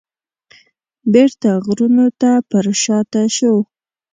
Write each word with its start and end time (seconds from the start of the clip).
بیرته 1.11 1.49
غرونو 1.65 2.07
ته 2.19 2.31
پرشاته 2.49 3.23
شو. 3.35 3.53